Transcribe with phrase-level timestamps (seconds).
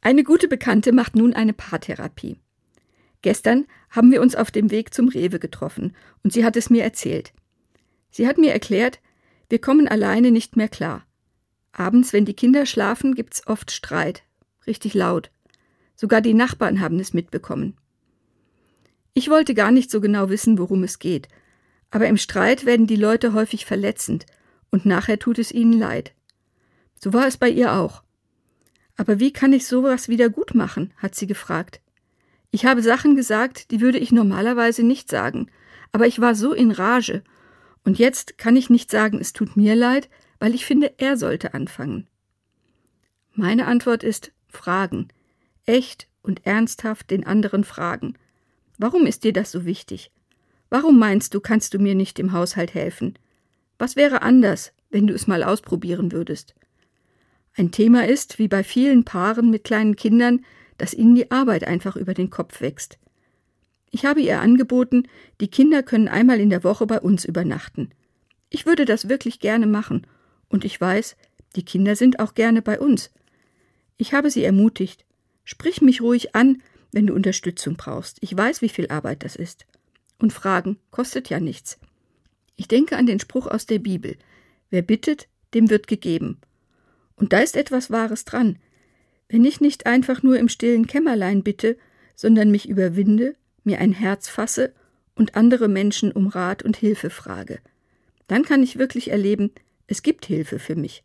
[0.00, 2.38] Eine gute Bekannte macht nun eine Paartherapie.
[3.22, 6.82] Gestern haben wir uns auf dem Weg zum Rewe getroffen und sie hat es mir
[6.82, 7.32] erzählt.
[8.10, 9.00] Sie hat mir erklärt,
[9.50, 11.04] wir kommen alleine nicht mehr klar.
[11.72, 14.22] Abends, wenn die Kinder schlafen, gibt's oft Streit.
[14.66, 15.30] Richtig laut.
[15.94, 17.76] Sogar die Nachbarn haben es mitbekommen.
[19.12, 21.28] Ich wollte gar nicht so genau wissen, worum es geht.
[21.90, 24.24] Aber im Streit werden die Leute häufig verletzend
[24.70, 26.14] und nachher tut es ihnen leid.
[26.94, 28.02] So war es bei ihr auch.
[29.00, 30.92] Aber wie kann ich sowas wieder gut machen?
[30.98, 31.80] hat sie gefragt.
[32.50, 35.50] Ich habe Sachen gesagt, die würde ich normalerweise nicht sagen,
[35.90, 37.22] aber ich war so in Rage.
[37.82, 41.54] Und jetzt kann ich nicht sagen, es tut mir leid, weil ich finde, er sollte
[41.54, 42.08] anfangen.
[43.32, 45.08] Meine Antwort ist fragen.
[45.64, 48.18] Echt und ernsthaft den anderen fragen.
[48.76, 50.10] Warum ist dir das so wichtig?
[50.68, 53.18] Warum meinst du, kannst du mir nicht im Haushalt helfen?
[53.78, 56.54] Was wäre anders, wenn du es mal ausprobieren würdest?
[57.56, 60.44] Ein Thema ist, wie bei vielen Paaren mit kleinen Kindern,
[60.78, 62.98] dass ihnen die Arbeit einfach über den Kopf wächst.
[63.90, 65.08] Ich habe ihr angeboten,
[65.40, 67.90] die Kinder können einmal in der Woche bei uns übernachten.
[68.48, 70.06] Ich würde das wirklich gerne machen,
[70.48, 71.16] und ich weiß,
[71.56, 73.10] die Kinder sind auch gerne bei uns.
[73.96, 75.04] Ich habe sie ermutigt.
[75.44, 78.18] Sprich mich ruhig an, wenn du Unterstützung brauchst.
[78.20, 79.66] Ich weiß, wie viel Arbeit das ist.
[80.18, 81.78] Und Fragen kostet ja nichts.
[82.56, 84.16] Ich denke an den Spruch aus der Bibel.
[84.70, 86.38] Wer bittet, dem wird gegeben.
[87.20, 88.58] Und da ist etwas Wahres dran.
[89.28, 91.76] Wenn ich nicht einfach nur im stillen Kämmerlein bitte,
[92.16, 94.72] sondern mich überwinde, mir ein Herz fasse
[95.14, 97.60] und andere Menschen um Rat und Hilfe frage,
[98.26, 99.52] dann kann ich wirklich erleben,
[99.86, 101.04] es gibt Hilfe für mich.